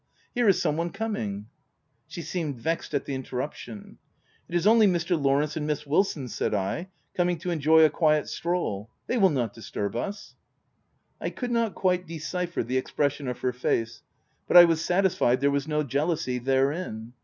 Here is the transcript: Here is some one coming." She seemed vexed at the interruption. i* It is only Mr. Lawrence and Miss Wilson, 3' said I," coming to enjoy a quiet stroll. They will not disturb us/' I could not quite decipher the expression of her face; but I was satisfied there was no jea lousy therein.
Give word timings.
Here 0.33 0.49
is 0.49 0.59
some 0.59 0.77
one 0.77 0.89
coming." 0.89 1.45
She 2.07 2.23
seemed 2.23 2.55
vexed 2.59 2.95
at 2.95 3.05
the 3.05 3.13
interruption. 3.13 3.99
i* 3.99 4.15
It 4.51 4.55
is 4.55 4.65
only 4.65 4.87
Mr. 4.87 5.15
Lawrence 5.15 5.55
and 5.55 5.67
Miss 5.67 5.85
Wilson, 5.85 6.23
3' 6.23 6.27
said 6.33 6.53
I," 6.55 6.87
coming 7.15 7.37
to 7.37 7.51
enjoy 7.51 7.83
a 7.83 7.89
quiet 7.91 8.27
stroll. 8.27 8.89
They 9.05 9.19
will 9.19 9.29
not 9.29 9.53
disturb 9.53 9.93
us/' 9.95 10.33
I 11.21 11.29
could 11.29 11.51
not 11.51 11.75
quite 11.75 12.07
decipher 12.07 12.63
the 12.63 12.77
expression 12.77 13.27
of 13.27 13.41
her 13.41 13.53
face; 13.53 14.01
but 14.47 14.57
I 14.57 14.65
was 14.65 14.83
satisfied 14.83 15.39
there 15.39 15.51
was 15.51 15.67
no 15.67 15.83
jea 15.83 16.01
lousy 16.01 16.39
therein. 16.39 17.13